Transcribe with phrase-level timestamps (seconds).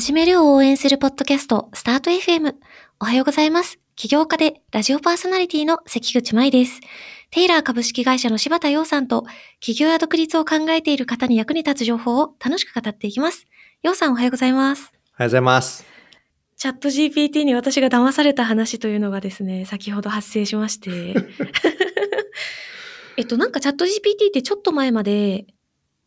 [0.00, 2.54] 始めるを応援するポッドキャスト、スタート FM。
[3.00, 3.78] おはようございます。
[3.96, 6.80] 起業家でラジオパーソナリティの関口舞です。
[7.30, 9.26] テイラー株式会社の柴田洋さんと、
[9.60, 13.44] 起業や独立を考えている方に役に立つ情報を楽しく語っていきます。
[13.82, 14.90] 洋さんおはようございます。
[14.90, 15.84] おはようございます。
[16.56, 21.14] チャット GPT に私が騙された話というのがですね、先ほど発生しまして。
[23.18, 25.44] えっと、なんかチャット GPT ってちょっと前まで、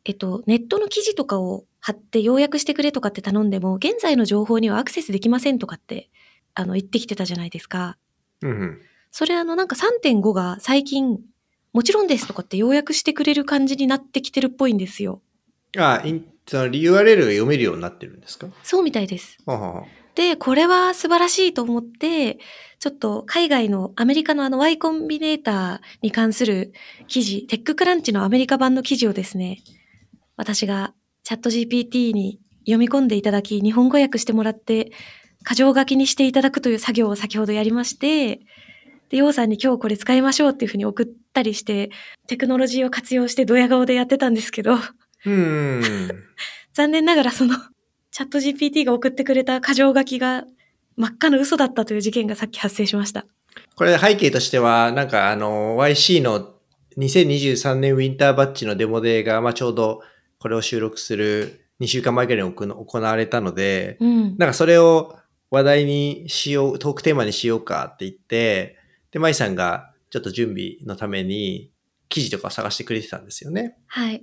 [0.03, 6.09] えっと、ネットの記事とかを貼って要約してくれとかって頼んでも、現在の情報にはアクセスできませんとかって、
[6.53, 7.97] あの、言ってきてたじゃないですか。
[8.41, 8.81] うんうん。
[9.11, 11.19] それあの、なんか3.5が最近、
[11.73, 15.21] もちろんですとかって要約してくれる感じになってきてるっぽいんですよ。
[15.77, 18.47] あ、インその URL が読めるようになってるんですか？
[18.63, 19.37] そうみたいです。
[19.45, 22.37] はははで、これは素晴らしいと思って、
[22.79, 26.73] ちょっと海外のアメリカのあの Y コンビネーターに関する
[27.07, 29.59] 記事、テッククランチのアメリカ版の記事をですね、
[30.37, 34.91] 私がチャット GPT に読み込んでいただき、日本語訳してもらって、
[35.47, 38.41] 箇条書きにしていただくという作業を先ほどやりまして、
[39.09, 41.91] で、ヨウさんに今日これ使いましょうっていうふうに送ったりして、
[42.27, 44.77] テクノロジーを活用してドヤ顔でやってたんですけど、
[45.25, 45.81] うん。
[46.73, 47.55] 残念ながらその
[48.11, 50.45] チャット GPT が送ってくれた箇条書きが
[50.97, 53.25] 真っ赤な嘘だったという事件がさっき発生しました。
[53.75, 56.55] これ背景としては、なんかあの、YC の
[56.97, 60.01] 2023年ウィンターバッジのデモデーが、まあ、ちょうど
[60.43, 64.37] これを収録する2週間前ぐらいに行行われたので、うん。
[64.37, 65.17] なんかそれを
[65.49, 68.75] 話題にしよう、トークテーマにしようかって言って、
[69.11, 71.71] で、舞さんがちょっと準備のために
[72.09, 73.77] 記事とかを探してくれてたんですよね。
[73.87, 74.21] はい。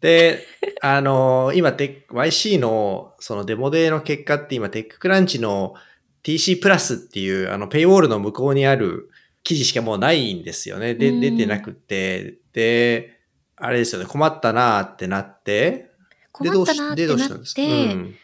[0.00, 0.46] で、
[0.80, 5.74] あの今テック、YC のそのデモデーの結果って今、テッククランチの
[6.22, 9.10] TC プラスっていうあのペイウォールの向こうにある
[9.42, 10.94] 記事しかもうないんですよね。
[10.94, 13.21] で、うん出てなくて、で、
[13.64, 15.90] あれですよね、困ったなーってなって、
[16.32, 17.62] 困ったなってで、どうなっしでどうしたんですか？
[17.62, 18.14] て、うん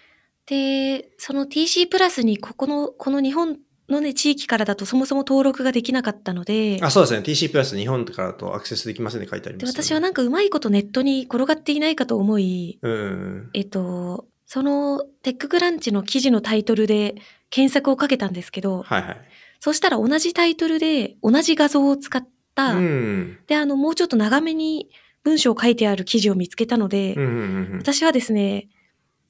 [0.48, 3.58] で、その TC プラスにここの、この日本
[3.90, 7.20] のね、地域からだとそもそも登録ができなかったので、あ、そうですね。
[7.20, 9.84] TC プラス日本からだとアクセスできませんって書いてありでます、ね。
[9.84, 13.50] 私はなんかうまいことネットに転がっていないかと思い、うん。
[13.52, 17.16] えっと、そのテッククランチの記事のタイトルで
[17.50, 19.20] 検索をかけたんですけど、はいはい。
[19.60, 23.38] そしたら同じタイトルで同じ画像を使った、うん。
[23.46, 24.88] で、あの、もうちょっと長めに
[25.28, 27.78] 文章を書いてある記事を見つけたので、うんうんうんうん。
[27.78, 28.68] 私はですね、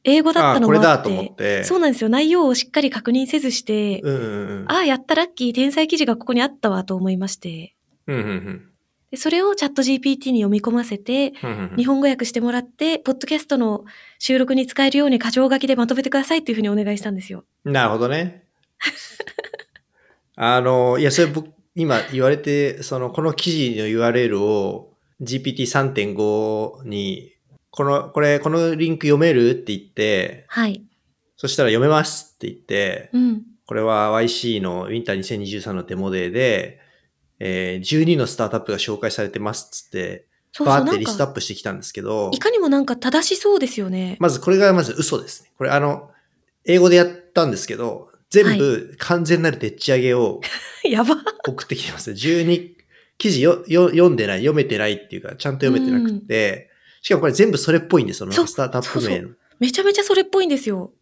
[0.04, 1.64] 英語だったのもあって。
[1.64, 2.08] そうなんですよ。
[2.08, 4.64] 内容をしっかり確認せずして、うんうんうん。
[4.68, 7.74] ああ、やったラッキー、天才記事がここにあったわと思いまして、
[8.06, 8.64] うんうんうん
[9.10, 11.32] でそれをチャット GPT に読み込ませて。
[11.78, 13.86] 日本語訳してもらって、ポッドキャストの
[14.18, 17.44] 収録に使えるように箇条書きでまとめてくださいっていうふうにお願いしたんですよ。
[17.64, 18.44] なるほどね。
[20.36, 24.87] あの、いや、それ僕、今言われて、その、この記事の URL を
[25.22, 27.32] GPT3.5 に、
[27.70, 30.82] この、これ、このリンク読めるって言って、はい。
[31.36, 33.42] そしたら読めますって言って、うん。
[33.66, 36.80] これは YC のウィンター2023のデモデーで、
[37.38, 40.26] えー12のスタートアップが紹介されてますっつって、
[40.64, 44.16] バーってリストアップしてきたんですけどい、かにもなんか正しそうですよね。
[44.20, 45.52] まずこれがまず嘘ですね。
[45.58, 46.10] これあの、
[46.64, 50.40] 英語でやったんですけど、全部完全なるでっち上げを
[50.84, 51.16] やば。
[51.46, 52.16] 送ってきてますね。
[52.16, 52.77] 12
[53.18, 56.70] 記事よよ読んでない、読めてないっていうか、ちゃんと読めてなくて、
[57.02, 59.30] しかもこれ全部それっぽいんですよ、そのスタートアップ名の。
[59.58, 60.92] めちゃめちゃそれっぽいんですよ。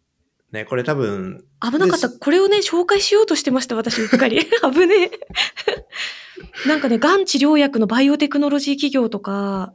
[0.51, 2.09] ね、これ多分、危なかった。
[2.09, 4.39] これをね、紹介しようとしてました、私、うっかり。
[4.73, 5.11] 危ねえ。
[6.67, 9.73] なんかね、がん治療薬のバイオテクノロジー企業とか、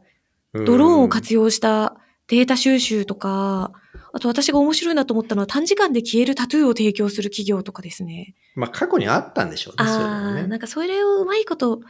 [0.54, 1.96] ドローンを活用した
[2.28, 3.72] データ収集とか、
[4.14, 8.34] あと私が面白いなと思ったのは短時間で消えるタトゥーを提供する企業とかですね。
[8.54, 10.46] まあ過去にあったんでしょうね、ああ、がね。
[10.46, 11.80] なんかそれをうまいこと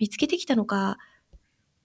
[0.00, 0.98] 見つけてきたのか。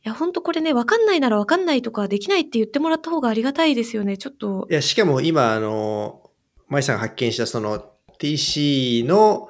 [0.04, 4.18] いや、ほんとこれね、わかんないならわかんないとかできないって言ってもらった方がありがたいですよね。
[4.18, 4.74] ちょっとい。
[4.74, 6.32] や、しかも今、あの、
[6.70, 9.50] 舞さんが発見したその TC の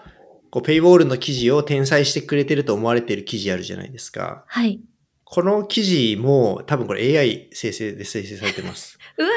[0.50, 4.44] こうペイウォールの記事を転載してくれてると思われている記事あるじゃないですか。
[4.48, 4.82] はい。
[5.24, 8.98] この記事も多分これ AI 生成で生成されてます。
[9.18, 9.30] うわ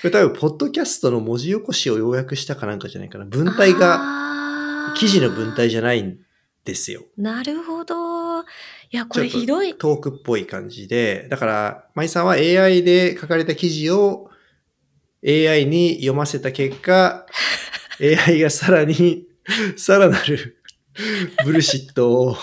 [0.00, 3.24] これ多分、ポッドキャストの文字起こしを要約したかなんかじゃないかな。
[3.24, 6.18] 文体が、が記事の文体じゃないん
[6.68, 7.02] ですよ。
[7.16, 8.42] なるほど。
[8.42, 8.44] い
[8.90, 9.74] や、これひどい。
[9.74, 11.26] トークっぽい感じで。
[11.30, 14.30] だから、舞さんは AI で書かれた記事を
[15.26, 17.26] AI に読ませた結果、
[18.28, 19.26] AI がさらに、
[19.76, 20.58] さらなる
[21.44, 22.36] ブルシットを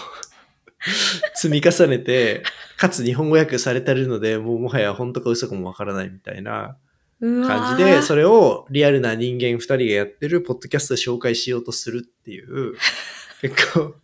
[1.36, 2.44] 積み重ねて、
[2.78, 6.78] かつ日本語訳されてるので、もうもはや本当か嘘かもわからないみたいな
[7.22, 12.76] 感じで、それをリアルな人間二人がやってるポッドキャストで紹介しようとするっていう、
[13.42, 13.96] 結構、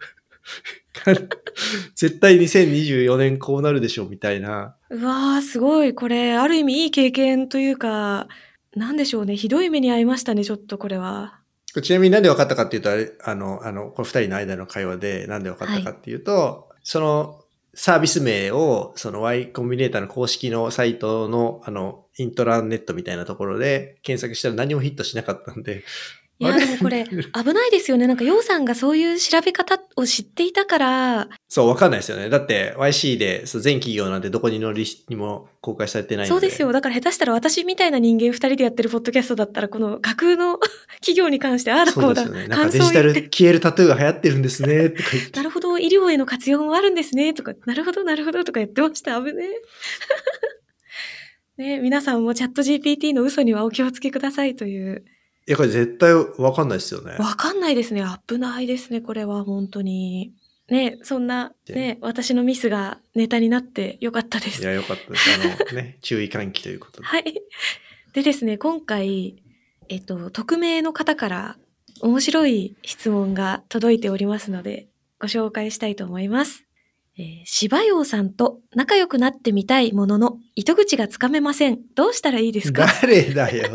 [0.93, 1.13] か
[1.95, 4.75] 絶対2024年こうなるでしょみたいな。
[4.89, 5.93] うわーすごい。
[5.93, 8.27] これ、ある意味いい経験というか、
[8.75, 9.35] なんでしょうね。
[9.35, 11.39] ひどい目に遭いましたね、ちょっとこれは。
[11.81, 17.41] ちなみになんで分かったかっていうと、あれ、あの、あの、この二人の間の会話でなんで分かったかっていうと、その
[17.73, 25.83] サービス名を、その Y コンビネーターの公式のサイトの、あの、イントラネットみたいなところで検索したら何もヒットしなかったんで、
[26.41, 28.07] いや、でもこれ、 危ないですよね。
[28.07, 32.29] なんか、ようさんがそういう調べ方を知っていたから、そう、わかんないですよね。
[32.29, 36.29] だって YC でそう全企業なんてどこにのリスにも公開されてないんで。
[36.29, 36.71] そうですよ。
[36.71, 40.57] だから下手したら私みたいな人間二人でやってるポッドキャストだったら、この架空の
[40.95, 42.47] 企業に関して、ああだこだ、そううですよね。
[42.47, 45.09] なんか感デジタル消えるタトゥーが流行ってるんですね、とか。
[45.37, 49.21] なるほど、医療への活用もあるんですね、とか、なるほど、なるほど、とか言ってました。
[49.21, 49.45] 危ね
[51.57, 51.61] え。
[51.75, 55.03] ね皆さんもチャット GPT の嘘にはお気をつけくださいという。
[55.47, 57.13] いや、これ絶対わかんないですよね。
[57.17, 58.03] わかんないですね。
[58.27, 60.33] 危ないですね、これは、本当に。
[60.69, 64.61] ねそんな、ね私のミスがネタになってよかったです。
[64.61, 65.29] いや、よかったです。
[65.69, 67.07] あの ね、注意喚起ということで。
[67.07, 67.41] はい。
[68.13, 69.35] でですね、今回、
[69.89, 71.57] えっと、匿名の方から
[72.01, 74.87] 面白い質問が届いておりますので、
[75.19, 76.63] ご紹介したいと思います。
[77.17, 81.79] えー、芝陽さんと仲良くなってみたいものの、糸口がつかめません。
[81.95, 82.87] どうしたらいいですか？
[83.01, 83.69] 誰だよ、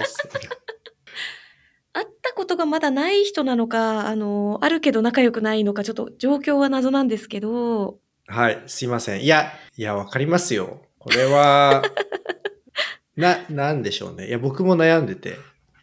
[2.37, 7.99] ことがまだない人なのか、あの、あるけど仲良くないのか、ちょっと状況は謎なんですけど、
[8.29, 9.23] はい、すいません。
[9.25, 10.83] いや、いや、わかりますよ。
[10.99, 11.83] これは、
[13.17, 14.29] な、なんでしょうね。
[14.29, 15.37] いや、僕も悩んでて、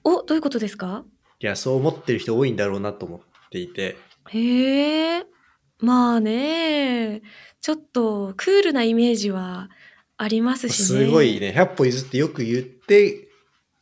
[0.04, 1.04] お、どういうことですか？
[1.40, 3.98] いや、そう思ってる人多いんだろうなと思っていて、
[4.30, 5.26] へえ。
[5.80, 7.22] まあね、
[7.62, 9.70] ちょっとクールなイメージは
[10.18, 11.06] ありますしね。
[11.06, 13.28] すごいね、100歩譲ってよく言って、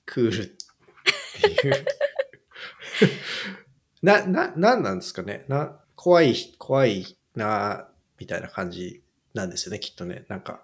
[0.06, 0.46] クールっ
[1.62, 1.86] ていう。
[4.02, 5.46] な、な、なんなんですかね。
[5.48, 7.06] な、怖い、怖い
[7.36, 7.88] な、
[8.20, 9.02] みたいな感じ
[9.34, 10.26] なんですよね、きっとね。
[10.28, 10.64] なんか、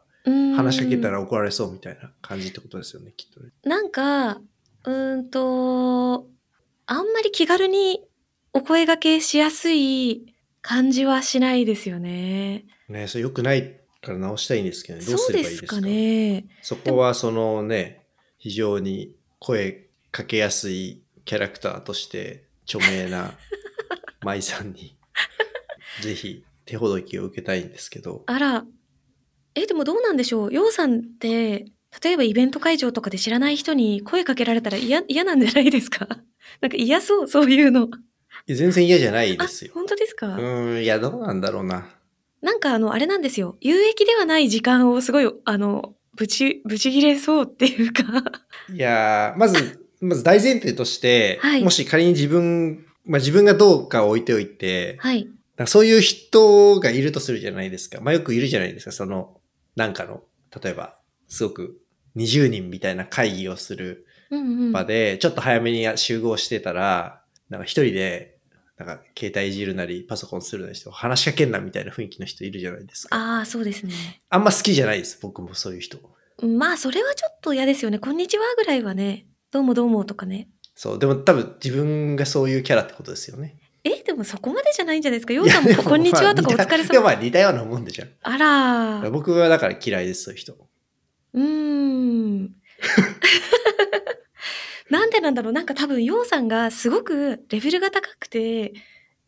[0.55, 3.51] 話しかけたら怒られそうみたいな感じってことですよね、きっとね。
[3.63, 4.41] なんか、
[4.85, 6.27] うーんと、
[6.85, 8.03] あんまり気軽に
[8.53, 12.65] お声掛けしやすい感じはしないですよね。
[12.89, 15.05] ね、それ良くないから直したいんですけどね。
[15.05, 15.75] どうすればいいですか？
[15.75, 16.45] ですかね。
[16.61, 18.05] そこはそのね、
[18.37, 23.33] 非常に声かけやすいキャラクターとして著名な
[24.23, 24.97] 舞さんに、
[26.01, 28.65] ぜひ手ほどきを受けたいんですけど、あら、
[29.55, 30.53] え、でもどうなんでしょう？
[30.53, 31.65] ようさんって、
[32.03, 36.07] 例えばイベント会場とかで知らない人に声かけられたら嫌、嫌なんじゃないですか？
[36.61, 37.89] なんか嫌そう、そういうの。
[38.47, 39.71] 全然嫌じゃないあですよ、。
[39.73, 41.89] 本当ですか、うーん、いや、どうなんだろうな。
[42.41, 43.57] なんかあの、あれなんですよ。
[43.61, 48.03] 有益ではない時間をすごい、あの、ぶち、ぶち切れそうっていうか。
[48.73, 55.27] いやー、まず、まず大前提として、はいもし仮に自分、まあ自分がどうかを置いておいて、はい。
[55.65, 57.99] そういう人がいるとするじゃないですか。
[58.01, 58.91] まあよくいるじゃないですか。
[58.91, 59.39] その、
[59.75, 60.21] なんかの、
[60.61, 61.81] 例えば、すごく
[62.15, 64.71] 20人みたいな会議をするうんうん。
[64.71, 68.37] 場で、ちょっと早めに集合してたら、なんか一人で、
[68.77, 73.15] なんか携帯いじるなり、パソコンするなりして、話しかけんなみたいな雰囲気の人いるじゃないですか。
[73.15, 73.93] ああ、そうですね。
[74.29, 75.17] あんま好きじゃないです。
[75.21, 75.97] 僕もそういう人。
[76.43, 77.97] まあ、それはちょっと嫌ですよね。
[77.97, 79.25] こんにちはぐらいはね。
[79.51, 80.49] どうもどうもとかね。
[80.75, 80.99] そう。
[80.99, 83.55] でも多分自分がそういうキャラってことですよね。
[83.83, 85.33] え、でもそこまでじゃないんじゃないですか？
[85.33, 87.07] ようさんもこんにちはとかおまあ疲れ似たでも。
[87.07, 88.09] あ似たようなもんでじゃん。
[88.21, 89.11] あらー。
[89.11, 90.53] 僕はだから嫌いです、そういう人。
[91.33, 92.51] うーん。
[94.89, 95.53] なんでなんだろう？
[95.53, 98.73] なんか多分、ヨウさんがすごくレベルが高くて、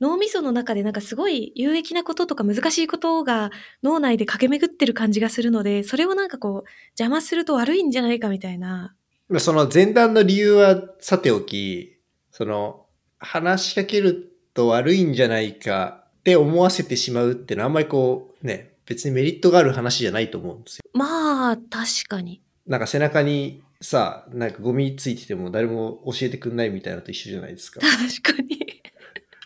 [0.01, 3.51] 脳みその中でなんかすごい有益なこととか難しいことが
[3.83, 8.93] 脳内で駆け巡ってる感じがするので、それをなんかこう邪魔すると悪いんじゃないかみたいな。
[9.29, 11.99] まあその前段の理由はさておき、
[12.31, 12.85] その
[13.19, 20.83] 話しかけると悪いんじゃないかって思わせてしまうってのはあんまりこうね、別にメリットがある話じゃないと思うんですよ。
[20.93, 22.41] まあ、確かに。
[22.65, 27.81] なんか背中にさ、なんかゴミついてても誰も教えてくんないみたいなのと一緒じゃないですか。
[27.81, 28.81] 確かに。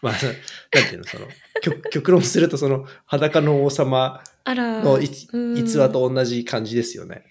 [0.01, 0.21] まあ、なん
[0.85, 1.27] ていうの、その、
[1.61, 4.23] 極極論するとその裸の王様。
[4.45, 7.23] の逸話と同じ感じですよね。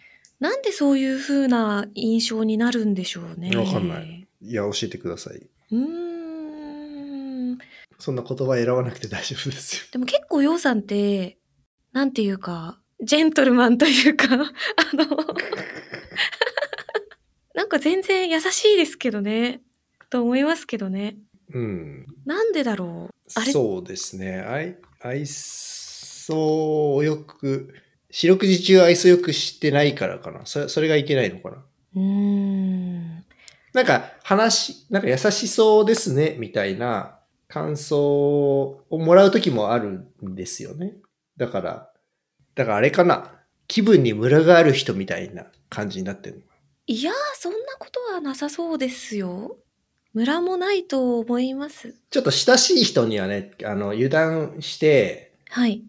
[0.43, 3.57] なんでそういう風な印象になるんでしょうね。
[3.57, 4.27] わかんない。
[4.41, 5.37] いや、教えてください。
[5.37, 5.77] うー
[7.55, 7.59] ん。
[8.01, 9.83] そんな言葉選ばなくて大丈夫ですよ。
[9.93, 11.39] でも結構ヨウさんって、
[11.93, 14.37] なんていうか、ジェントルマンというか、 あ
[14.95, 15.07] の、
[17.55, 19.61] なんか全然優しいですけどね。
[20.11, 21.17] と思いますけどね。
[21.55, 22.07] うん。
[22.27, 23.15] なんでだろう？
[23.41, 23.53] あれ？
[23.53, 24.41] そうですね。
[24.41, 27.73] 愛、愛想をよく、
[28.13, 30.43] 四六時中愛想よくしてないからかな。
[30.45, 31.57] それ、それがいけないのかな。
[31.97, 33.25] うーん。
[33.73, 40.93] なんか話、なんか優しそうですね、みたいな感想をもらう時もあるんですよね。
[41.39, 41.91] だから、
[42.55, 43.33] だからあれかな。
[43.67, 46.43] 気分にムラがある人みたいな感じになってるの。
[46.87, 49.57] いいやー、そんなことはなさそうですよ。
[50.13, 51.95] ムラもないと思います。
[52.11, 55.83] ちょっと親しい人にはね、あの、油断して、はい。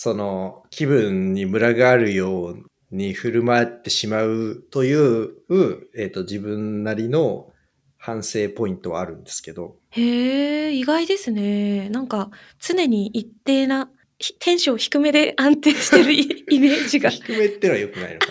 [0.00, 5.32] その、気分にムラがあるように振る舞ってしまうという、
[5.96, 7.50] えっ、と、自分なりの
[7.96, 11.88] 反省ポイントはあるんですけど、へえ、意外ですね。
[11.88, 13.90] なんか、常に一定な、
[14.20, 17.10] ひテンション低めで安定してるイ イメージが。
[17.10, 18.28] 低めってのは良くないのか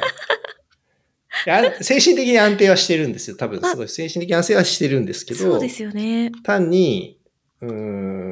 [1.66, 1.84] な。
[1.84, 3.36] 精神的に安定はしてるんですよ。
[3.36, 6.32] 多分、あすごい精神的に安定はしてるんですけど、そうですよね。
[6.44, 7.20] 単に、
[7.60, 7.72] うー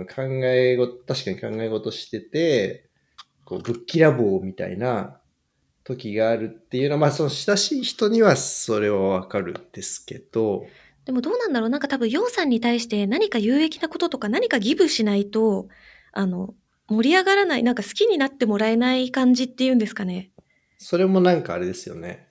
[0.03, 2.84] ん、考えご、確かに考え事してて、
[3.45, 5.21] こう、ぶっきらぼうみたいな
[5.83, 10.65] 時があるっていうのは、まあ、その親しい人にはそれはわかるんですけど、
[11.05, 15.67] でもどうなんだろうなんか多分、ヨウさんに対して何か有益なこととか何かギブしないと、
[16.11, 16.55] あの、
[16.87, 20.31] 盛り上がらない、なんか好きになってもらえない感じっていうんですかね。
[20.79, 22.27] それもなんかあれですよね。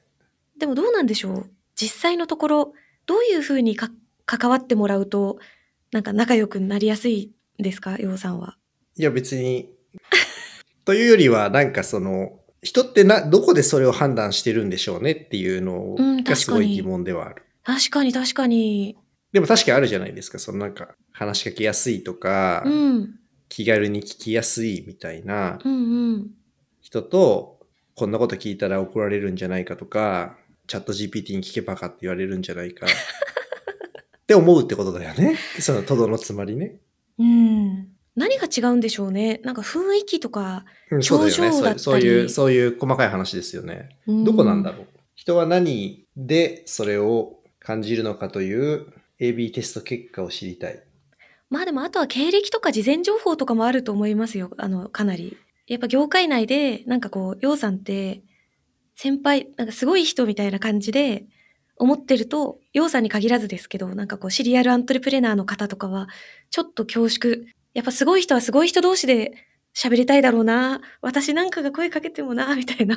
[0.58, 2.72] でもどうなんでしょう実際のところ、
[3.06, 3.90] どういうふうにか
[4.26, 5.38] 関わってもらうと、
[5.92, 7.96] なんか仲良くなりやすいですか？
[7.98, 8.56] ヨウさんは。
[8.96, 9.70] いや、別に、
[10.84, 17.42] というよりは、なんかその、人ってな、どこでそれを判断してるんでしょうねっていうのうんがすごい疑問ではある。
[17.62, 18.96] 確かに確かに。
[19.32, 20.38] でも確かにあるじゃないですか。
[20.38, 23.14] そのなんか、話しかけやすいとか、うん。
[23.48, 26.30] 気軽に聞きやすいみたいなうんうん。
[26.80, 27.60] 人と、
[27.94, 30.36] こんなこと聞いたら怒られるんじゃないかとか、
[30.66, 32.86] チャット GPT に聞けばかって言われるんじゃないか。
[32.86, 35.36] って思うってことだよね。
[35.60, 36.76] その、とどのつまりね。
[37.18, 37.88] うん。
[38.16, 43.98] 何が違うんでしょうねなんか雰囲気とか、表情だったりそうそういう、そういう細かい話ですよね。
[44.06, 44.86] うんどこなんだろう。
[45.14, 48.86] 人は何でそれを感じるのかという
[49.20, 50.82] AB テスト結果を知りたい。
[51.50, 54.50] まあでもあとは経歴とか事前情報とかもあると思いますよ。
[54.58, 55.36] あの、かなり。
[55.66, 58.22] やっぱ業界内で、なんかこう、ヨウさんって、
[58.96, 61.24] 先輩、なんかすごい人みたいな感じで
[61.76, 66.08] 思ってると、ヨウさんに限らずですけど、なんかこう、シリアルアントレプレナーの方とかは、
[66.50, 67.46] ちょっと恐縮。
[67.74, 69.34] やっぱすごい人はすごい人同士で
[69.74, 70.80] 喋りたいだろうな。
[71.02, 72.96] 私なんかが声かけてもな、みたいな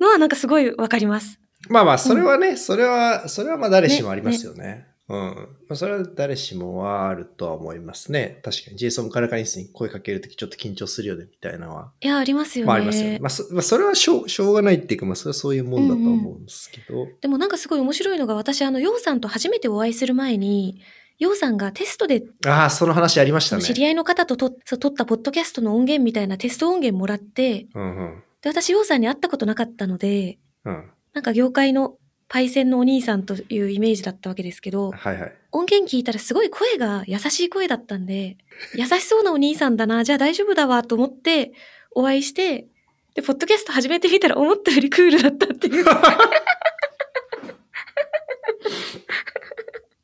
[0.00, 1.38] のはなんかすごいわかります。
[1.68, 4.86] まあまあ、それはね、それは、それはまあ誰しもありますよね。
[5.08, 5.16] うん。
[5.16, 8.40] まあ、それは誰しもはあるとは思いますね。
[8.42, 11.92] 確かに、ジェイソン・カラカニスに声かけるときちょっと緊張するよね、みたいなのは。
[12.00, 12.68] いや、ありますよね。
[12.68, 13.18] まあありますよね。
[13.20, 17.06] まあ、そまあ、それはしょうしょうがないっていうか、まあ、それはそういうもんだとは思うんですけど。
[17.20, 20.80] でもなんかすごい面白いのが私あのヨウさんと初めてお会いする前に
[21.18, 23.62] ヨウさんがテストでああ、その話ありましたね。
[23.62, 28.22] 知り合いの方とと撮ったポッドキャストの音源みたいなテスト音源もらってうんうん。
[28.40, 30.90] で私ヨウさんに会ったことなかったのでうん。
[31.14, 31.96] なんか業界の
[32.28, 35.32] パイセンのお兄さんというイメージだったわけですけどはいはい。
[35.50, 38.36] 音源聞いたらすごい声が優しい声だったんで
[38.74, 41.52] 優しそうなお兄さんだなじゃあ大丈夫だわと思って
[41.90, 42.66] お会いして
[43.14, 45.84] でポッドキャスト始めてみたら思ったよりクールだったっていう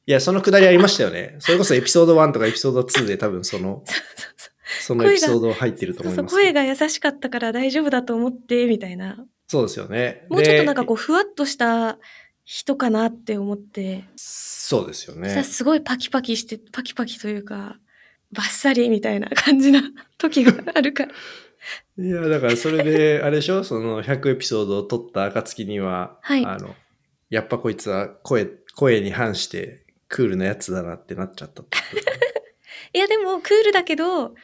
[0.06, 1.36] いや、そのくだりありましたよね。
[1.40, 3.84] それこそエピソード1とかエピソード2で多分その、
[4.80, 6.34] そのエピソード入ってると思います。
[6.34, 10.26] 声が優しかったから大丈夫だと思ってみたいなそうですよね。
[10.28, 11.98] もうちょっとなんかでこうふわっとした
[12.44, 15.42] 人かなって思って、そうですよね。
[15.44, 17.78] すごいパキパキしてパキパキというか
[18.32, 19.82] バッサリみたいな感じな
[20.18, 21.12] 時があるから
[22.04, 23.64] いや、だからそれで、あれでしょ？
[23.64, 26.74] その100エピソードを撮った暁には、はいあの、
[27.30, 29.83] やっぱこいつは声、声に反して
[30.14, 31.64] クールなやつだなってなっちゃった
[32.94, 34.36] いやでもクールだけど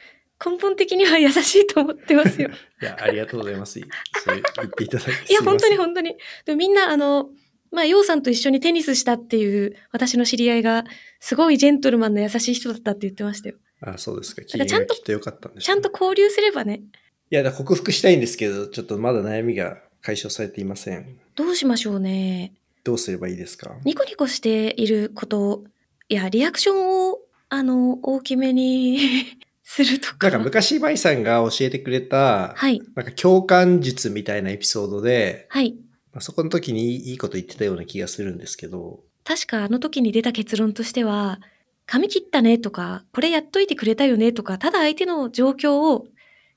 [0.44, 2.50] 根本的には優しいと思ってますよ
[2.82, 3.78] いや、ありがとうございます。
[3.78, 3.86] そ
[4.34, 5.32] う言っていただいて。
[5.32, 7.30] いや本当に本当にでもみんなあの
[7.70, 10.84] まあ、ヨウさんと一緒にテニスしたっていう私の知り合いが、
[11.20, 13.58] すごいジェントルマンの優しい人だったって言ってましたよ。
[13.80, 14.42] あ、そうですか。
[14.42, 16.82] 機らちゃんと嫌がきっと良かったんでしょうねちゃんと交流すればね、
[17.30, 21.20] いや、克服したいんですけど、ちょっとまだ悩みが解消されていません。
[21.36, 22.54] どうしましょうね。
[22.84, 23.76] どうすればいいですか？
[23.84, 25.64] ニコニコしていること、
[26.08, 27.18] いや、リアクションを、
[27.48, 28.98] あの、大きめに
[29.62, 30.28] するとか。
[30.30, 35.76] なんか昔、バイさんが教えてくれた、はい、なんか共感術みたいなエピソードで、はい。
[36.12, 41.40] まあ、そこの時にいいこと言ってたような気がするんですけど、確かあの時に出た結論としては、
[41.86, 46.06] 髪切ったねとか、これやっといてくれたよねとか、ただ相手の状況を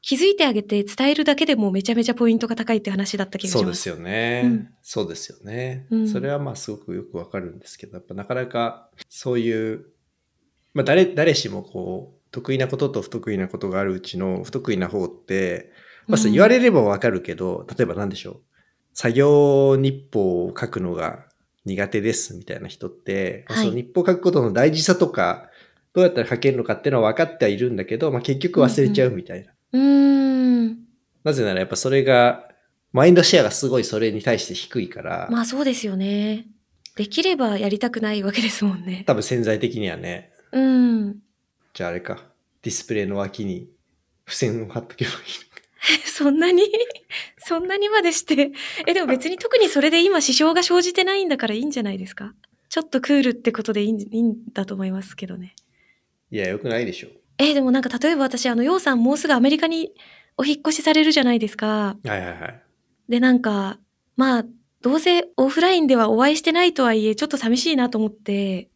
[0.03, 3.63] 気づいてあげて伝えるだけでもめちゃめちゃポイントが高いって話だった気がします。
[3.63, 4.41] そうですよね。
[4.43, 9.85] うんそうですよね、うんそれはまあすごくよくわかるんですけど、やっぱなかなかそういう、
[10.73, 15.71] まあ誰、誰しもこう、得意なことと不得意なことがあるうちの不得意な方って、
[16.07, 18.41] まあ、言われればわかるけど、例えば何でしょう。
[18.93, 21.25] 作業日報を書くのが
[21.63, 25.49] 苦手ですみたいな人って、はいその日報を書くことの大事さとか、
[25.93, 29.51] どうやったら書けるのかっていうのは分かってはいるんだけど、まあ、結局忘れちゃうみたいな。
[29.51, 30.77] うーん。
[31.23, 32.49] なぜならやっぱそれが
[32.91, 36.45] マインドシェアがすごいそれに対して低いから、まあそうですよね。
[36.95, 39.03] できればやりたくないわけですもんね。
[39.07, 41.15] 多分潜在的にはね、うん。
[41.73, 42.19] じゃああれか、
[42.61, 43.67] ディスプレイの脇に
[44.27, 45.17] 付箋を貼っとけばいい
[46.05, 46.63] そんなに？
[47.39, 48.51] そんなにまでして。
[48.87, 52.33] え、でも別に特にそれで今支障が生じてないんだからいいんじゃないですか？
[52.69, 55.55] ちょっとクールってことでいいんいいんだと思いますけどね。
[56.31, 57.07] いや、よくないでしょ。
[57.37, 59.91] え、でもなんか例えば私、あの、ヨウさんもうすぐアメリカに
[60.37, 61.67] お引っ越しされるじゃないですか。
[61.67, 62.61] はいはいはい。
[63.09, 63.79] で、なんか、
[64.15, 64.45] まあ、
[64.81, 68.69] どうせオフラインではお会いしてないとはいえ、ちょっと寂しいなと思って、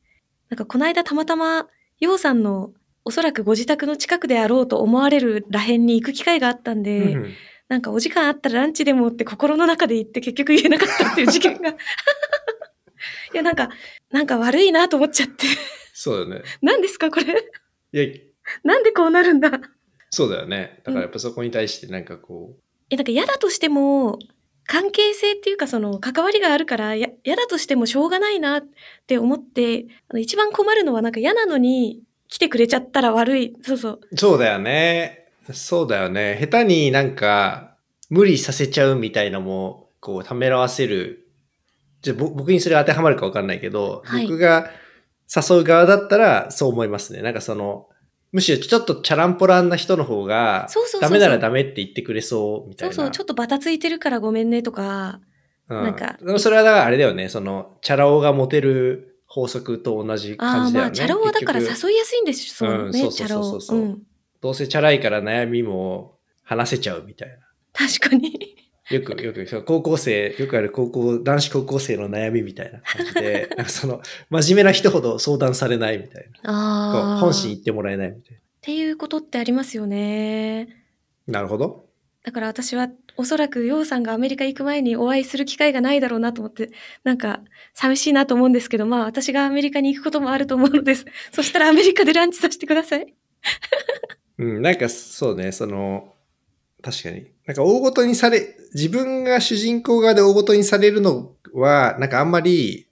[0.49, 1.67] なんかこの間たまたま、
[1.99, 2.71] ヨウさんの
[3.03, 7.33] おそらくご自宅の近くであろうと思われるらへんに行く機会があったんで、うんうん
[7.69, 11.71] なんかお時間あったらランチでもって心の中で言って結局言えなかったっていう事件が。
[11.73, 11.75] い
[13.33, 13.69] や、なんか、
[14.09, 15.45] なんか悪いなと思っちゃって。
[15.93, 16.49] そうだよね。
[16.63, 17.25] 何ですかこれ？
[18.05, 18.17] いや、
[18.63, 19.51] なんでこうなるんだ？
[20.09, 20.81] そうだよね。
[20.83, 24.19] だからやっぱそこに対してなんかこう、え、なんか嫌だとしても、
[24.65, 28.63] 関係性っていうかその関わりがあるからや嫌だとしてもしょうがないなっ
[29.05, 33.53] て思って、あの一番困るのはなんか嫌なのに来てくれちゃったら悪い。
[33.63, 33.99] そうそう。
[34.15, 35.29] そうだよね。
[35.53, 36.37] そうだよね。
[36.41, 37.77] 下手になんか
[38.09, 41.29] 無理させちゃうみたいのも、こう、ためらわせる。
[42.01, 44.69] じゃ僕にそれ当てはまるかわかんないけど、はい僕が
[45.33, 47.21] 誘う側だったらそう思いますね。
[47.21, 47.87] なんかその、
[48.31, 52.95] むしろちょっとチャランポランな人の方が、そうそうそうダメならダメって言ってくれそうみたいな。
[52.95, 55.19] そうそう、ちょっとバタついてるからごめんねとか、
[55.69, 57.29] うんなんかでもそれはだからあれだよね。
[57.29, 60.89] その、チャラ男がモテる法則と同じ感じだよね。
[60.89, 63.51] まあ、チャラ男はだから誘いやすいんですよ、そのね、うんそうチャラ男。
[63.51, 64.01] そうそうそううん。
[64.41, 67.35] どうせチャラいから悩みも話せちゃうみたいな。
[67.73, 68.56] 確かに。
[68.89, 76.41] よく、よく、高校生、よくある高校、男子高校生の悩みみたいな感じで、 その、真面目な人ほど相談されないみたいな。
[76.41, 77.17] こああ。
[77.17, 80.65] う本心言ってもらえないみたいっていうことってありますよね。
[81.27, 81.39] な。
[81.39, 81.87] なるほど。
[82.23, 86.71] だから私はおそらくヨウさんがアメリカ行く前にお会いする機会がないだろうなと思って、
[87.03, 87.41] なんか
[87.73, 91.05] 寂しいなと思うんですけど、まあ私がアメリカに行くこともあると思うのです。
[91.31, 93.13] そしたらアメリカでランチさせてください。
[94.39, 96.13] うん、なんかそうね、その、
[96.83, 97.27] 確かに。
[97.45, 102.87] なんか大ごとにされ、自分が主人公側で大ごとにされるのは、なんかあんまり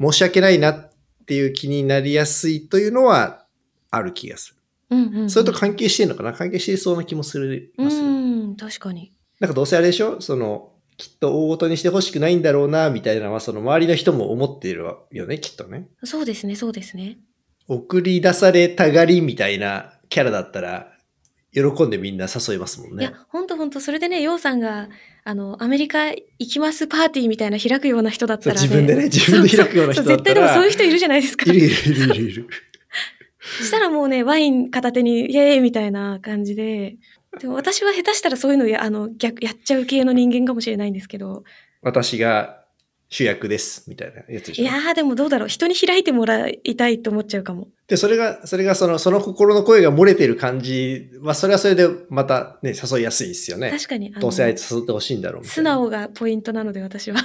[0.00, 0.90] 申し訳ないなっ
[1.26, 3.44] ていう気になりやすいというのは
[3.90, 4.56] ある気がする。
[4.90, 5.30] うんうん、うん。
[5.30, 6.32] それと関係してるのかな？
[6.32, 7.72] 関係してそうな気もする。
[7.76, 9.12] うん、確かに。
[9.38, 10.20] なんかどうせあれでしょ？
[10.20, 15.86] その、きっと大ごとにしてほしくないんだろうな、みたいなのは、その周りの人も思っているよね、きっとね。
[16.02, 17.18] そうですね、そうですね。
[17.68, 20.90] 送り出されたがりみたいなキャラだったら、
[21.52, 24.88] 喜んでみんな誘いますもんねいや。、ほんとほんと、それでね、ヨウさんが、
[25.24, 28.62] あの、アメリカ行きますパーティーみたいな開くような人だったら、ね。
[28.62, 31.50] 自分でね自分で開くような人だったら絶対でもそういう人いるじゃないですか。
[31.50, 32.48] いるいるいるいるいる。
[33.40, 36.96] したらもうね、ワイン片手に、イエーイみたいな感じで、
[37.40, 41.44] でも私は下手したらそういうのや、あの、逆、やっちゃう系の人間かもしれないんですけど、
[41.82, 42.64] 私が
[43.10, 44.62] 主役です、みたいなやつでしょ？
[44.62, 47.68] いやーでもどうだろう、人に開いてもらいたいと思っちゃうかも。
[47.86, 53.70] で、それが、それがその、その心の声が漏れてる感じは、それはそれでまたね、誘いやすいですよね。
[53.70, 55.44] 確かに、どうせあいつ誘ってほしいんだろう。
[55.44, 57.20] 素直がポイントなので私は。
[57.20, 57.22] う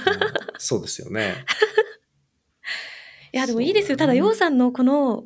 [0.56, 1.34] そうですよね。
[3.34, 3.96] いや、でもいいですよ。
[3.96, 5.24] ただ、ヨウさんのこの、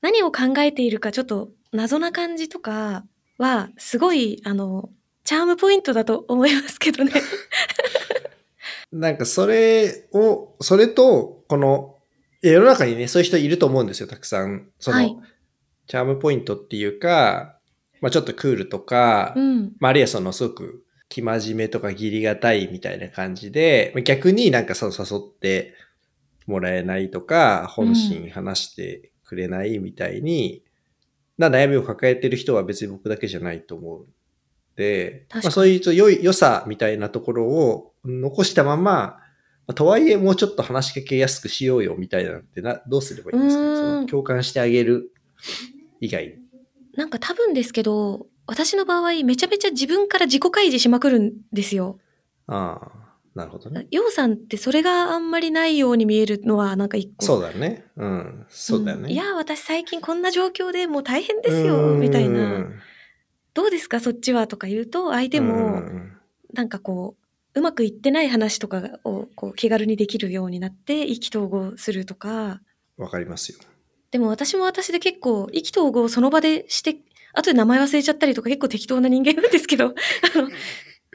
[0.00, 3.04] 何を考えているか、ちょっと謎な感じとか
[3.38, 4.88] は、すごい、あの、
[5.24, 7.12] チャームポイントだと思いますけどね。
[8.92, 11.96] なんかそれを、それと、この、
[12.42, 14.68] 世の中にね、そういう人いると思うんですよ、たくさん。
[14.78, 15.16] その、はい
[15.90, 17.58] チャームポイントっていうか、
[18.00, 19.72] まあちょっとクールとか、うん。
[19.80, 25.74] まああるいはそのすごく、生真面目とか義理がたいみたいな感じで、まあ逆になんかその誘って
[26.46, 30.62] もらえないとか、本心話してくれないみたいに、
[31.38, 34.06] な悩みを抱えてる人は別に僕だけじゃないと思う。
[34.76, 39.16] で、まあそういう良い良さみたいなところを残したまま、ま
[39.66, 43.56] あとはいえもうちょっと話しかけやすくしようよみたいなのってな、どうすればいいんです
[44.04, 44.06] か？
[44.10, 45.12] 共感してあげる
[46.00, 46.34] 以外に。
[46.96, 52.00] なんか多分ですけど、私の場合、めちゃめちゃ自分から自己開示しまくるんですよ。
[52.48, 52.90] ああ、
[53.36, 53.86] なるほどね。
[53.92, 57.24] ヨウさんってそれがあんまりないように見えるのはなんか一個。
[57.24, 57.84] そうだね。
[57.96, 58.46] うん。
[58.48, 59.08] そうだよね。
[59.08, 62.58] んいや、私最近こんな状況でもう大変ですよ、みたいうな。
[62.58, 62.72] ん
[63.54, 64.48] どうですか、そっちは？
[64.48, 66.16] とか言うと、相手も、うん
[66.52, 67.14] なんかこ
[67.54, 72.60] う、うまくいってない話とかをこう気軽にできるようになって意気投合するとか、
[72.96, 73.58] わかりますよ。
[74.10, 76.96] でも私も私で結構意気投合をその場でして、
[77.32, 79.94] 後で名前忘れちゃったりとか結構適当な人間なんですけど、
[80.34, 80.50] あの、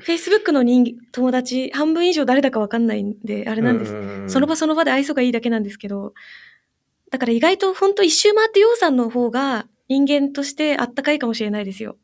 [0.01, 3.91] Facebook の人友達半分以上誰だかわかんないんで、あれなんです。
[4.27, 6.13] すその場その場で愛想がいいだけなんですけど、
[7.11, 11.97] だから意外と本当一周回ってヨウさんの方が人間としてあったかいかもしれないですよ。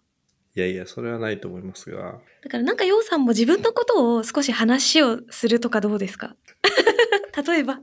[0.56, 2.20] いやいや、それはないと思いますが。
[2.44, 6.36] だからなんかようさんも自分のことを少し話をするとかどうですか？
[7.48, 7.80] 例えば。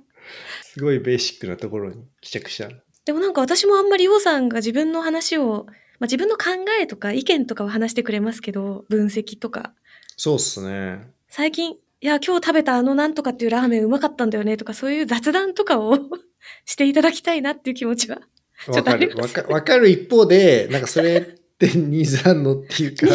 [0.62, 2.68] すごいベーシックなところに帰着した。
[3.06, 6.44] でもなんか私もあんまりようさんが自分の話を、まあ、自分の考
[6.80, 9.72] えとか意見とかを話してくれますけど、分析とか。
[10.16, 11.08] そうっすね。
[11.30, 15.98] 最近、いや、今日食べたあのなんとかっていうラーメンうまかったんだよねとか、そういう雑談とかを
[16.66, 18.20] していただきたいなっていう気持ちは。
[18.68, 19.14] わかる。
[19.48, 23.06] わかる一方で、なんかそれってニーズあんのっていうか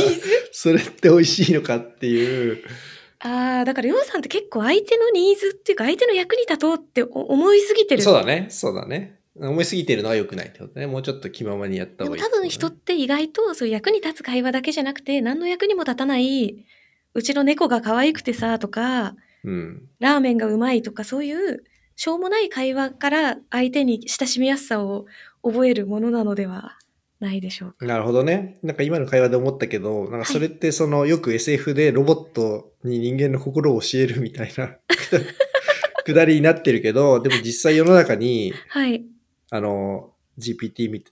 [0.52, 2.64] それって美味しいのかっていう。
[3.20, 8.04] ああ、だからようさんって結構相手のニーズっていうか相手の役に立とうって思いすぎてる。
[8.04, 8.48] そうだね。
[8.50, 9.18] そうだね。
[9.40, 10.88] 思いすぎてるのは良くないってことね。
[10.88, 16.64] もうちょっと気ままにやった方がいい、多分人って意外とそういう役に立つ会話だけじゃなくて何の役にも立たない
[17.14, 19.90] うちの猫が可愛くてさとかうん。
[20.00, 21.64] ラーメンがうまいとかそういう
[21.96, 25.06] しょうもない会話から相手に親しみやすさを
[25.44, 26.78] 覚えるものなのでは
[27.24, 27.86] ないでしょうか。
[27.86, 28.58] なるほどね。
[28.62, 34.78] なんか今の会話で思ったけど、なんかそれってその、よく SF でロボットに人間の心を教えるみたいな
[36.06, 39.06] くだりになってるけど、でも実際世の中に、はい。
[39.50, 41.04] あの、GPT み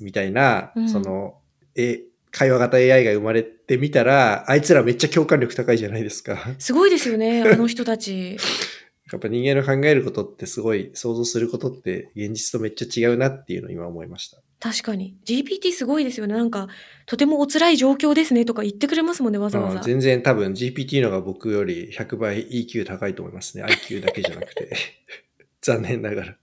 [0.00, 1.38] みたいな、うんその、
[1.74, 6.54] え、会話型 AI が生まれてみたら、あいつらめっちゃ共感力高いじゃないですか。
[6.58, 8.36] すごいですよね、あの人たち。
[9.10, 14.42] やっぱ人間の考えることってすごい、想像することって現実とめっちゃ違うなっていうのを今思いました。
[14.66, 15.16] 確かに。
[15.24, 16.34] GPT すごいですよね。
[16.34, 16.66] なんか、
[17.06, 19.76] とてもお辛い状況ですねとか言ってくれますもんね、わざわざ。
[19.78, 23.64] うん全然多分 GPT のが僕より100倍 EQ 高いと思いますね。
[23.64, 24.74] IQ だけじゃなくて。
[25.62, 26.36] 残念ながら。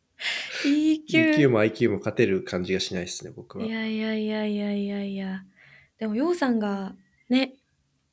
[0.66, 1.36] EQ。
[1.36, 3.66] EQ も IQ も勝てる感じがしないですね、僕は。
[3.66, 5.44] いやいやいやいやいやいや。
[6.00, 6.96] でも、ようさんが、
[7.30, 7.56] ね、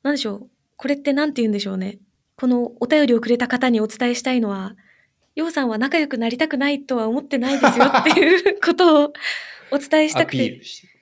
[0.03, 0.49] なんでしょう。
[0.75, 1.99] これってなんて言うんでしょうね。
[2.35, 4.75] このお便りをくれた方にお伝えしたいのは、
[5.35, 9.13] ようさんは仲良くなりたくないとは思ってないですよっていうことを
[9.71, 10.61] お伝えしたアくて。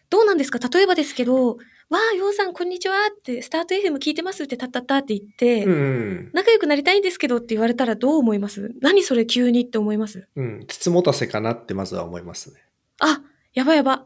[0.09, 0.59] どうなんですか？
[0.71, 1.57] 例えばですけど、
[1.89, 8.73] わあ、ようさんこんにちはって、スタート FM 聞いてますってたったったって言って、うん仲良くなりたいんですけどって言われたらどう思います？
[8.81, 10.27] 何それ急にって思います？
[10.35, 10.45] うん。
[10.45, 10.65] うん。
[10.67, 12.59] つつもたせかなってまずは思いますね。
[12.99, 13.21] あ、
[13.53, 14.05] やばやば。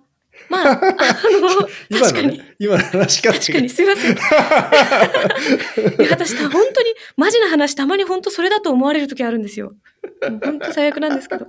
[0.50, 0.94] まあ、 あ
[1.40, 4.14] の、今確かにのね、今の話し方が確かにすいません。
[4.18, 9.76] いや、私、た本当に、マジな話、たまに本当それだと思われる時あるんですよ。
[10.44, 11.48] 本当最悪なんですけど。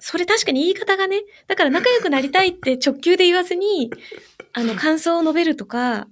[0.00, 3.90] それ確かに言い方がね、だから仲良くなりたいって直球で言わずに、
[4.52, 6.08] あの、 感想を述べるとか、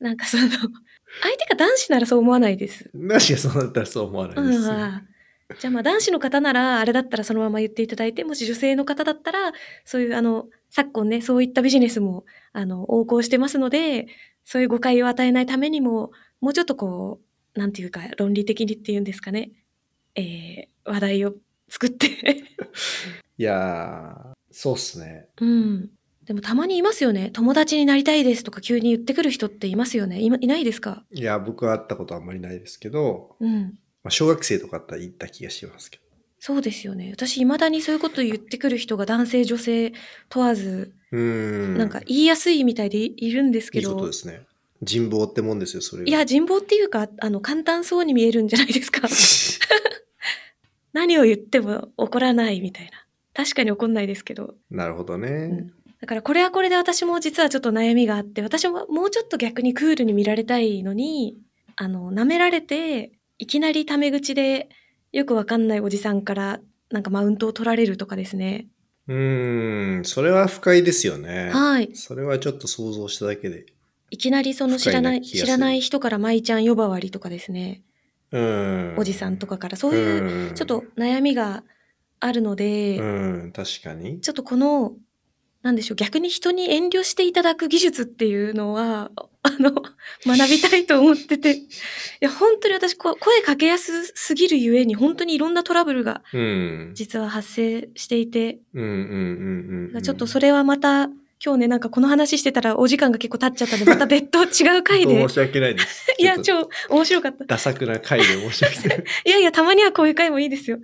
[0.00, 2.90] なんかその、相手が男子ならそう思わないです。
[2.94, 4.70] なしがそうなったらそう思わないうん、です。
[4.70, 5.12] ああ
[5.60, 9.52] じゃあまあ男子の方ならあれだったらそのまま言っていただいてもし女性の方だったら
[9.84, 14.06] そういうあの昨今ねそういったビジネスもあの横行してますので
[14.44, 17.20] そういう誤解を与えないためにももうちょっとこ
[17.54, 19.50] うなんていうか論理的にっていうんですかね、
[20.14, 21.34] えー話題を
[21.68, 22.06] 作って
[23.38, 25.26] いやー、そうっすね。
[25.40, 25.90] うん
[26.24, 31.04] でもたまにいますよね友達になりたいですとか急に言ってくる人っていますよねいまいないですか？
[31.12, 33.62] いや、僕は会ったことあんまりないですけど、うん
[34.04, 36.02] まあ、小学生とかだったら行った気がしますけど。
[36.38, 39.92] そうですよね私いまだにそういうこと言ってくる人が男性女性
[40.28, 41.78] 問わずうーん。
[41.78, 44.42] なんか言いやすいみたいでいいるんですけいいど、ことですね。
[44.80, 46.08] 人望ってもんですよ、それは。
[46.08, 49.06] いや、人望っていうか、あの、簡単そうに見えるんじゃないですか？
[50.92, 52.92] 何を言っても怒らないみたいな。
[53.34, 54.54] 確かに怒んないですけど。
[54.70, 55.28] なるほどね。
[55.46, 61.36] んだからこれはこれで私も実はちょっと悩みがあって、私ももうちょっと逆にクールに見られたいのに、
[61.76, 64.68] あの、舐められて、いきなりタメ口で
[65.12, 68.66] よくわかんないおじさんからなんかマウントを取られるとかですね。
[69.08, 71.50] うーん、それは不快ですよね。
[71.52, 71.90] はい。
[71.94, 73.66] それはちょっと想像しただけで。
[74.10, 77.82] いきなりその知らない、知らない人から舞ちゃん呼ばわりとかですね。
[78.32, 81.62] おじさんとかからそういううんちょっと悩みが
[82.20, 84.20] あるので、うん、確かに。
[84.20, 84.94] ちょっとこの
[85.62, 89.10] なんでしょう逆に人に遠慮していただく技術っていうのは
[89.44, 89.72] あの
[90.24, 91.68] 学びたいと思っててい
[92.20, 96.90] や本当に私こ声かけやすすぎるゆえに本当にいろんなトラブルがうん。
[96.94, 98.60] 実は発生していて。
[100.02, 101.10] ちょっとそれはまた
[101.44, 106.14] 今日ねなんかこの話してたらお時間が結構経っちゃったので また別途違う回で申し訳ないです。
[106.18, 109.04] いや超面白かったダサくな回で申し訳ない。
[109.26, 110.78] いやいや、たまにはこういう回もいいですよ。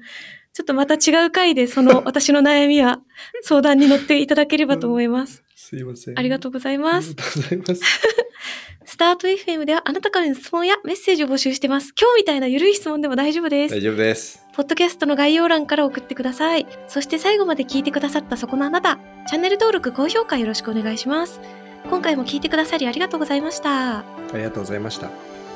[0.53, 3.01] ちょっとまた違う回で、その私の悩みは
[3.42, 5.44] 相談に乗っていただければと思います。
[5.69, 6.19] すいません。
[6.19, 7.11] ありがとうございます。
[7.11, 7.83] ありがとうございます。
[8.87, 11.93] スタート FM ではあなたからの質問やメッセージを募集してます。
[12.01, 13.75] 今日みたいなゆるい質問でも大丈夫です。
[13.75, 14.47] 大丈夫です。
[14.55, 16.67] ポッドキャストの概要欄から送ってください。
[16.87, 21.39] そして最後まで聞いてくださったそこのあなた、チャンネル登録、高評価よろしくお願いします。
[21.91, 23.99] 今回も聞いてくださりありがとうございました。
[23.99, 25.11] ありがとうございました。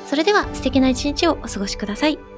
[0.07, 2.32] それでは素敵な一日をお過ごしください。